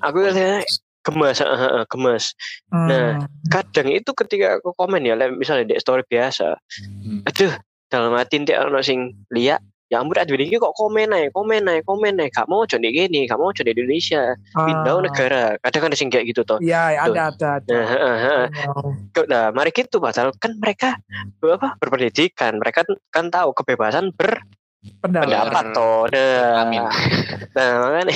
Aku 0.00 0.24
katanya 0.24 0.64
gemes, 1.04 1.38
eh, 1.38 1.46
eh, 1.46 1.72
eh, 1.78 1.84
gemes. 1.86 2.24
Nah, 2.72 3.20
Hmm. 3.20 3.28
kadang 3.46 3.88
itu 3.92 4.10
ketika 4.10 4.58
aku 4.58 4.72
komen 4.72 5.04
ya 5.04 5.14
misalnya 5.30 5.68
di 5.68 5.76
story 5.76 6.02
biasa 6.02 6.56
Hmm. 7.04 7.22
aduh 7.22 7.52
dalam 7.86 8.16
hati 8.16 8.40
nanti 8.40 8.56
ono 8.56 8.80
sing 8.80 9.12
lihat 9.30 9.60
ya 9.92 10.00
ampun 10.00 10.16
Edwin 10.16 10.48
ini 10.48 10.56
kok 10.56 10.72
komen 10.72 11.12
aja 11.12 11.28
komen 11.28 11.68
aja 11.68 11.80
komen 11.84 12.16
aja 12.16 12.32
gak 12.32 12.48
mau 12.48 12.64
jadi 12.64 12.88
gini 12.88 13.28
gak 13.28 13.36
mau 13.36 13.52
jadi 13.52 13.76
Indonesia 13.76 14.32
pindah 14.56 14.94
Ah. 14.96 15.02
negara 15.04 15.42
kadang 15.60 15.92
ada 15.92 15.96
sing 15.96 16.08
kayak 16.08 16.32
gitu 16.32 16.40
toh 16.42 16.56
Iya, 16.58 16.96
Tuh. 16.96 17.12
ada 17.12 17.22
ada 17.30 17.48
ada. 17.60 17.72
nah, 17.72 17.86
heeh, 17.86 18.16
heeh. 18.18 18.44
Oh. 18.72 18.92
Nah 19.28 19.44
mari 19.52 19.70
gitu 19.70 20.00
padahal 20.00 20.32
kan 20.36 20.56
mereka 20.56 20.96
apa 21.40 21.76
berpendidikan 21.76 22.56
mereka 22.56 22.80
kan 23.12 23.28
tahu 23.28 23.52
kebebasan 23.52 24.08
Pendapat. 24.16 25.28
berpendapat 25.28 25.64
toh 25.72 26.04
nah, 26.08 26.64
Amin. 26.64 26.80
nah 27.56 27.68
makanya 27.84 28.14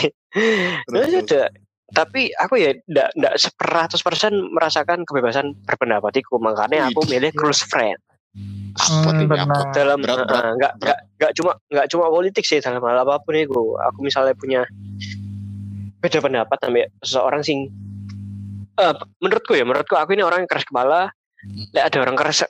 nah, 0.89 1.05
sudah 1.05 1.47
tapi 1.89 2.29
aku 2.37 2.61
ya 2.61 2.77
ndak 2.85 3.17
ndak 3.17 3.35
seperatus 3.41 4.05
persen 4.05 4.33
merasakan 4.53 5.09
kebebasan 5.09 5.57
berpendapat 5.65 6.21
itu 6.21 6.37
makanya 6.37 6.89
aku 6.89 7.01
milih 7.09 7.33
close 7.33 7.65
friend 7.65 7.97
Apa 8.79 9.11
Hmm, 9.11 9.27
apa? 9.27 9.75
dalam 9.75 9.99
Berat, 9.99 10.23
berat, 10.23 10.45
eh, 10.45 10.55
berat. 10.55 10.55
nggak 10.55 10.99
nggak 11.19 11.33
cuma 11.35 11.51
nggak 11.67 11.87
cuma 11.91 12.05
politik 12.09 12.45
sih 12.47 12.63
dalam 12.63 12.79
hal 12.79 13.03
apa 13.03 13.19
pun 13.19 13.35
itu 13.35 13.75
aku 13.75 13.99
misalnya 14.01 14.39
punya 14.39 14.63
beda 15.99 16.19
pendapat 16.23 16.59
sama 16.63 16.83
seseorang 17.03 17.43
sing 17.43 17.59
eh, 18.77 18.95
menurutku 19.19 19.53
ya 19.53 19.67
menurutku 19.67 19.99
aku 19.99 20.15
ini 20.15 20.23
orang 20.23 20.47
yang 20.47 20.51
keras 20.51 20.63
kepala 20.63 21.11
Lek 21.71 21.87
ada 21.87 22.03
orang 22.03 22.19
keras 22.19 22.43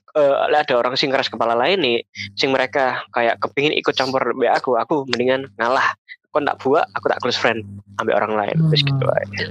lek 0.49 0.61
ada 0.65 0.75
orang 0.81 0.97
sing 0.97 1.13
keras 1.13 1.29
kepala 1.29 1.53
lain 1.53 1.77
nih 1.77 1.99
sing 2.35 2.49
mereka 2.49 3.05
kayak 3.13 3.37
kepingin 3.37 3.77
ikut 3.77 3.93
campur 3.93 4.21
be 4.33 4.49
aku 4.49 4.81
aku 4.81 5.05
mendingan 5.05 5.45
ngalah 5.61 5.93
kok 6.29 6.41
tak 6.41 6.57
buat 6.57 6.89
aku 6.93 7.07
tak 7.07 7.21
close 7.21 7.37
friend 7.37 7.69
ambil 8.01 8.17
orang 8.17 8.33
lain 8.37 8.57
terus 8.69 8.81
Hmm. 8.81 8.89
gitu 8.89 9.05
aja. 9.07 9.45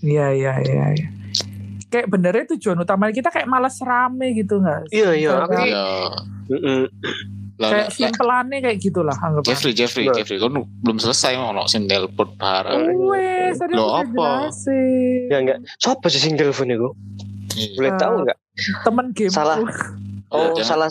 Iya 0.00 0.26
iya 0.30 0.52
iya. 0.60 0.84
iya. 0.92 1.08
Kayak 1.94 2.06
benernya 2.08 2.44
tujuan 2.50 2.74
utama 2.76 3.06
kita 3.08 3.30
kayak 3.30 3.46
malas 3.46 3.78
rame 3.78 4.34
gitu 4.34 4.58
nggak? 4.58 4.90
sih? 4.90 4.98
Iya, 4.98 5.10
iya, 5.14 5.30
Kayak- 5.30 5.46
aku- 5.46 5.62
Iya. 6.50 6.86
Kayak 7.54 7.88
simpelannya 7.88 8.58
kayak 8.60 8.78
gitulah 8.80 9.14
anggapan. 9.16 9.46
Jeffrey, 9.46 9.72
Jeffrey, 9.72 10.04
Nah. 10.04 10.12
Jeffrey, 10.12 10.36
kau 10.36 10.50
nu- 10.50 10.66
belum 10.82 10.98
selesai 10.98 11.38
mau 11.38 11.54
no 11.54 11.64
sing 11.64 11.86
telepon 11.86 12.34
parah. 12.34 12.82
Wes, 12.82 13.54
tadi 13.56 13.72
Loh, 13.72 13.94
apa? 13.94 14.50
jelasin. 14.50 15.30
ya 15.30 15.38
enggak 15.38 15.58
siapa 15.76 16.06
sih 16.08 16.18
sing 16.18 16.34
telepon 16.34 16.66
itu 16.68 16.88
Iya. 17.54 17.78
boleh 17.78 17.88
Eh, 17.88 17.96
tahu 17.96 18.14
enggak 18.20 18.38
Temen 18.82 19.06
game 19.12 19.30
Salah. 19.30 19.58
oh 20.28 20.50
jangan. 20.52 20.90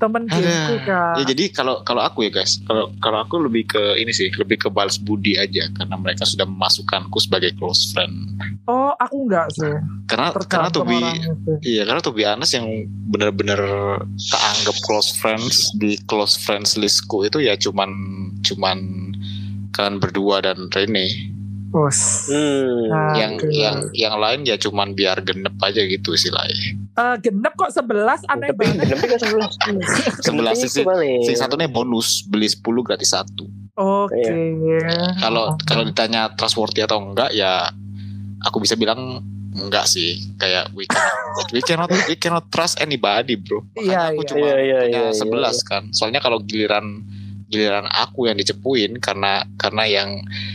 temen 0.00 0.24
kak. 0.26 1.20
Ya 1.20 1.24
jadi 1.28 1.52
kalau 1.52 1.84
kalau 1.84 2.00
aku 2.00 2.24
ya 2.26 2.30
guys, 2.32 2.58
kalau 2.64 2.88
kalau 3.04 3.20
aku 3.20 3.36
lebih 3.44 3.68
ke 3.68 4.00
ini 4.00 4.10
sih, 4.10 4.32
lebih 4.40 4.56
ke 4.56 4.68
balas 4.72 4.96
budi 4.96 5.36
aja 5.36 5.68
karena 5.76 5.94
mereka 6.00 6.24
sudah 6.24 6.48
memasukkanku 6.48 7.20
sebagai 7.20 7.52
close 7.60 7.92
friend. 7.92 8.40
Oh 8.64 8.96
aku 8.96 9.28
enggak 9.28 9.52
sih. 9.52 9.76
Karena 10.08 10.32
karena 10.48 10.68
tuh 10.72 10.82
iya 11.62 11.84
karena 11.84 12.00
tuh 12.00 12.16
honest 12.16 12.56
yang 12.56 12.66
benar-benar 13.12 13.60
keanggap 14.16 14.76
close 14.88 15.12
friends 15.20 15.68
di 15.76 16.00
close 16.08 16.40
friends 16.40 16.80
listku 16.80 17.28
itu 17.28 17.44
ya 17.44 17.54
cuman 17.60 17.92
cuman 18.40 18.78
kalian 19.76 20.00
berdua 20.00 20.42
dan 20.42 20.72
Rene. 20.72 21.38
Bos. 21.70 22.26
hmm. 22.26 22.82
Nah, 22.86 23.14
yang 23.14 23.32
yang 23.46 23.76
yang 23.92 24.14
lain 24.16 24.42
ya 24.42 24.56
cuman 24.56 24.90
biar 24.90 25.22
genep 25.22 25.54
aja 25.56 25.80
gitu 25.80 26.12
istilahnya. 26.12 26.74
Eh, 26.92 27.16
genep 27.20 27.54
kok 27.54 27.70
11 27.70 28.26
aneh 28.26 28.50
tapi 28.50 28.66
banget. 28.66 28.86
tapi 28.90 29.06
kan 29.06 29.18
sebelas 29.18 29.52
Sebelas 30.26 30.54
Penting 30.56 30.66
sih, 30.66 30.68
itu 30.76 30.82
paling. 30.82 31.20
Sing 31.22 31.36
satunya 31.36 31.66
bonus 31.66 32.22
beli 32.22 32.46
10 32.46 32.58
gratis 32.82 33.10
satu. 33.10 33.46
Oke. 33.72 34.18
Iya. 34.18 35.14
Kalau 35.16 35.44
Oh. 35.46 35.56
kalau 35.62 35.82
ditanya 35.82 36.34
trustworthy 36.34 36.82
atau 36.82 36.98
enggak 37.00 37.30
ya 37.30 37.70
aku 38.40 38.58
bisa 38.58 38.74
bilang 38.74 39.22
enggak 39.52 39.86
sih. 39.86 40.18
Kayak 40.36 40.74
we 40.74 40.84
cannot 40.84 41.14
we 41.54 41.60
cannot 41.62 41.88
we 42.04 42.14
cannot 42.14 42.44
trust 42.50 42.76
anybody, 42.78 43.34
bro. 43.34 43.62
Makanya 43.72 43.78
Iya, 43.80 44.00
aku 44.10 44.20
iya. 44.20 44.28
cuma 44.28 44.40
Iya, 44.42 44.56
iya, 44.58 44.78
punya 44.82 45.00
iya, 45.06 45.10
iya, 45.14 45.54
11 45.54 45.62
kan. 45.64 45.82
Soalnya 45.90 46.18
kalau 46.18 46.42
giliran 46.42 47.06
giliran 47.50 47.90
aku 47.90 48.30
yang 48.30 48.38
dicepuin 48.38 49.02
karena 49.02 49.42
karena 49.58 49.84
yang 49.84 50.08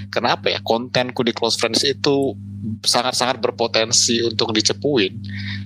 kenapa 0.10 0.48
ya 0.50 0.64
kontenku 0.64 1.22
di 1.22 1.36
close 1.36 1.60
friends 1.60 1.84
itu 1.84 2.34
sangat-sangat 2.82 3.38
berpotensi 3.38 4.24
untuk 4.24 4.56
dicepuin 4.56 5.14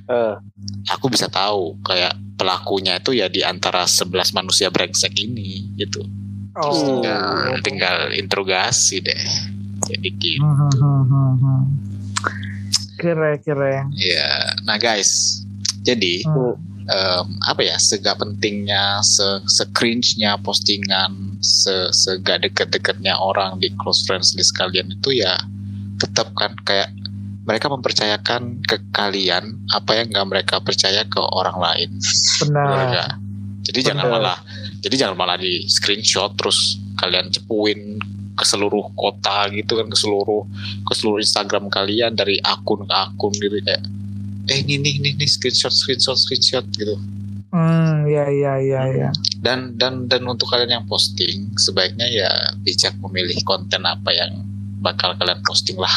Eh, 0.09 0.35
aku 0.89 1.05
bisa 1.13 1.29
tahu 1.29 1.77
kayak 1.85 2.17
pelakunya 2.33 2.97
itu 2.97 3.13
ya 3.13 3.29
di 3.29 3.45
antara 3.45 3.85
11 3.85 4.33
manusia 4.33 4.73
brengsek 4.73 5.13
ini 5.21 5.69
gitu 5.77 6.01
Oh. 6.59 6.73
tinggal 6.73 7.55
tinggal 7.61 7.97
interogasi 8.11 8.99
deh 8.99 9.21
jadi 9.85 10.09
gitu 10.17 10.41
hmm, 10.43 10.73
hmm, 10.75 11.33
hmm. 11.39 11.61
Keren, 12.99 13.37
keren. 13.39 13.93
ya 13.95 14.57
nah 14.65 14.75
guys 14.75 15.39
jadi 15.85 16.25
Hmm. 16.25 16.57
Em, 16.89 17.25
apa 17.45 17.61
ya 17.61 17.77
segak 17.77 18.17
pentingnya 18.17 18.99
se, 19.05 19.45
se 19.45 19.63
cringe-nya 19.77 20.41
postingan 20.41 21.37
se 21.39 21.93
segak 21.93 22.43
deket-deketnya 22.43 23.13
orang 23.15 23.61
di 23.61 23.69
close 23.77 24.03
friends 24.09 24.33
list 24.33 24.57
kalian 24.57 24.89
itu 24.89 25.21
ya 25.21 25.37
tetap 26.01 26.33
kan 26.33 26.57
kayak 26.65 26.89
mereka 27.45 27.65
mempercayakan 27.69 28.61
ke 28.65 28.77
kalian 28.93 29.57
apa 29.73 29.97
yang 29.97 30.13
nggak 30.13 30.27
mereka 30.29 30.55
percaya 30.61 31.01
ke 31.05 31.17
orang 31.17 31.57
lain 31.57 31.89
Benar. 32.45 33.17
jadi 33.65 33.93
jangan 33.93 34.05
Bener. 34.05 34.15
malah 34.21 34.37
jadi 34.79 34.95
jangan 35.05 35.15
malah 35.17 35.37
di 35.37 35.65
screenshot 35.69 36.33
terus 36.37 36.77
kalian 36.97 37.29
cepuin 37.31 37.99
ke 38.39 38.43
seluruh 38.47 38.87
kota 38.95 39.51
gitu 39.51 39.75
kan 39.75 39.91
ke 39.91 39.97
seluruh 39.99 40.47
ke 40.87 40.93
seluruh 40.95 41.19
Instagram 41.19 41.67
kalian 41.67 42.15
dari 42.15 42.39
akun 42.39 42.87
ke 42.87 42.95
akun 42.95 43.35
gitu 43.35 43.59
kayak 43.59 43.83
eh 44.49 44.59
ini 44.65 44.81
nih 44.81 44.95
nih 45.01 45.13
nih 45.15 45.29
screenshot 45.29 45.71
screenshot 45.71 46.17
screenshot 46.17 46.65
gitu. 46.75 46.97
Hmm, 47.49 48.05
ya, 48.05 48.29
ya, 48.29 48.61
ya, 48.61 48.81
ya. 48.93 49.09
dan 49.41 49.73
dan 49.81 50.05
dan 50.05 50.21
untuk 50.29 50.45
kalian 50.53 50.69
yang 50.81 50.85
posting 50.85 51.49
sebaiknya 51.57 52.05
ya 52.05 52.29
bijak 52.61 52.93
memilih 53.01 53.41
konten 53.41 53.81
apa 53.89 54.13
yang 54.13 54.45
bakal 54.85 55.17
kalian 55.17 55.41
posting 55.41 55.77
lah. 55.81 55.93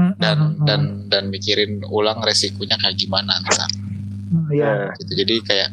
Hmm, 0.00 0.16
dan 0.16 0.36
hmm, 0.38 0.52
hmm, 0.56 0.64
dan 0.64 0.80
dan 1.12 1.24
mikirin 1.28 1.84
ulang 1.92 2.22
resikonya 2.24 2.80
kayak 2.80 2.96
gimana 2.96 3.34
ntar 3.44 3.68
hmm, 4.32 4.48
ya. 4.56 4.88
gitu. 5.04 5.12
Jadi 5.20 5.34
kayak 5.44 5.68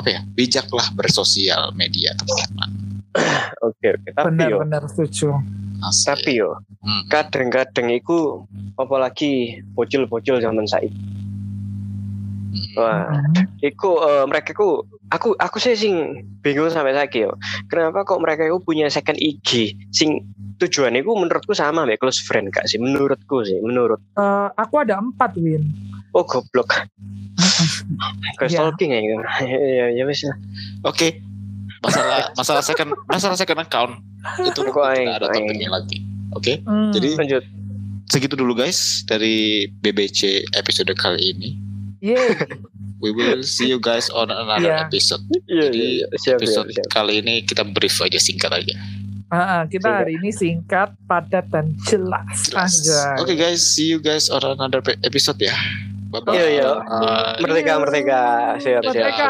apa 0.00 0.08
ya 0.08 0.20
bijaklah 0.32 0.88
bersosial 0.96 1.72
media 1.76 2.16
teman-teman. 2.16 2.70
Oke 3.68 3.94
oke. 3.94 4.08
Tapi 4.10 4.26
Benar, 4.34 4.48
yo. 4.50 4.56
benar 4.58 4.82
setuju. 4.90 5.38
Tapi 5.84 6.32
yo 6.40 6.58
Hmm. 6.84 7.08
kadang-kadang 7.08 7.88
iku 7.96 8.44
apalagi 8.76 9.64
bocil-bocil 9.72 10.36
zaman 10.36 10.68
Hmm. 10.68 10.92
Wah 12.74 13.06
Hmm. 13.06 13.46
iku 13.60 13.90
eh, 14.00 14.24
mereka 14.24 14.52
ku 14.52 14.80
aku 15.08 15.34
aku 15.34 15.56
sih 15.56 15.74
sing 15.74 15.94
bingung 16.40 16.68
sampai 16.68 16.92
saiki 16.92 17.22
yo 17.22 17.34
kenapa 17.66 18.02
kok 18.02 18.18
mereka 18.18 18.44
itu 18.44 18.58
punya 18.58 18.86
second 18.86 19.16
IG 19.16 19.74
sing 19.90 20.22
tujuannya 20.56 21.00
ku 21.00 21.14
menurutku 21.14 21.52
sama 21.52 21.82
mbak 21.82 21.98
close 21.98 22.20
friend 22.20 22.48
kak 22.48 22.64
sih 22.64 22.76
menurutku 22.76 23.42
sih 23.42 23.58
menurut 23.58 23.98
Eh, 24.14 24.48
aku 24.52 24.78
ada 24.78 24.96
empat 24.96 25.34
win. 25.36 25.66
oh 26.10 26.22
goblok 26.22 26.70
kayak 28.38 28.48
Iya. 28.48 28.58
stalking 28.60 28.90
ya 28.90 29.00
gitu 29.00 29.14
ya 29.78 29.86
ya 29.92 30.02
wis 30.04 30.22
lah. 30.22 30.36
Oke. 30.84 31.18
Masalah 31.80 32.32
masalah 32.32 32.62
second 32.62 32.90
masalah 33.04 33.36
second 33.36 33.60
account 33.60 33.92
itu 34.40 34.60
Kok 34.62 34.80
ada 34.80 35.20
topiknya 35.20 35.68
lagi. 35.68 36.00
Oke. 36.32 36.62
Hmm. 36.62 36.90
Jadi- 36.90 37.18
lanjut 37.18 37.44
Segitu 38.04 38.36
dulu 38.36 38.52
guys 38.54 39.00
dari 39.02 39.64
BBC 39.74 40.44
episode 40.52 40.92
kali 40.94 41.32
ini. 41.32 41.56
We 43.00 43.10
will 43.10 43.40
see 43.40 43.68
you 43.68 43.76
guys 43.76 44.08
on 44.08 44.28
another 44.28 44.60
Iya. 44.64 44.84
episode. 44.84 45.24
iya 45.46 45.68
Jadi, 45.68 45.76
iya 45.76 45.88
iya. 46.04 46.06
siap 46.16 46.36
siap 46.36 46.38
Episode 46.40 46.68
siap 46.72 46.86
kali 46.88 47.20
ini 47.20 47.34
kita 47.42 47.64
brief 47.66 47.96
aja 47.98 48.16
singkat 48.16 48.52
aja. 48.52 48.76
Ah, 49.28 49.36
ah, 49.36 49.62
kita 49.64 49.82
Singkat. 49.82 49.98
hari 49.98 50.12
ini 50.14 50.30
singkat, 50.30 50.88
padat, 51.04 51.48
dan 51.50 51.74
jelas. 51.84 52.48
Jelas. 52.48 52.74
Oke 53.18 53.34
guys, 53.34 53.60
see 53.60 53.88
you 53.88 53.98
guys 53.98 54.28
on 54.28 54.40
another 54.40 54.78
episode 55.02 55.36
ya. 55.36 55.56
Bye 56.08 56.22
bye. 56.22 56.32
Iya, 56.32 56.46
iya. 56.54 56.70
Bye. 56.78 57.40
merdeka 57.42 57.72
merdeka 57.82 58.20
siap 58.56 58.84
siap 58.84 58.94
Merdeka. 58.94 59.28